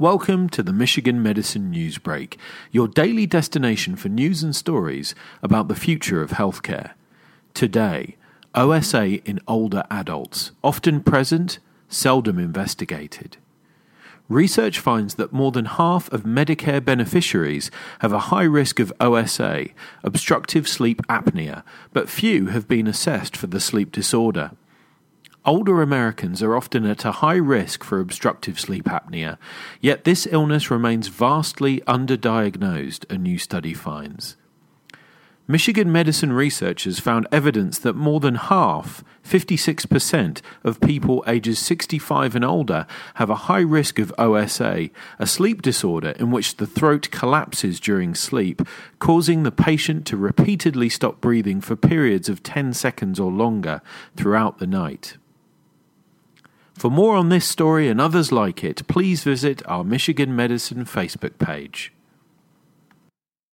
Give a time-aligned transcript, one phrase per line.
[0.00, 2.38] Welcome to the Michigan Medicine News Break,
[2.70, 6.92] your daily destination for news and stories about the future of healthcare.
[7.52, 8.14] Today,
[8.54, 11.58] OSA in older adults, often present,
[11.88, 13.38] seldom investigated.
[14.28, 17.68] Research finds that more than half of Medicare beneficiaries
[17.98, 19.66] have a high risk of OSA,
[20.04, 24.52] obstructive sleep apnea, but few have been assessed for the sleep disorder.
[25.48, 29.38] Older Americans are often at a high risk for obstructive sleep apnea,
[29.80, 34.36] yet this illness remains vastly underdiagnosed, a new study finds.
[35.46, 42.44] Michigan medicine researchers found evidence that more than half, 56%, of people ages 65 and
[42.44, 47.80] older have a high risk of OSA, a sleep disorder in which the throat collapses
[47.80, 48.60] during sleep,
[48.98, 53.80] causing the patient to repeatedly stop breathing for periods of 10 seconds or longer
[54.14, 55.16] throughout the night.
[56.78, 61.36] For more on this story and others like it, please visit our Michigan Medicine Facebook
[61.38, 61.92] page.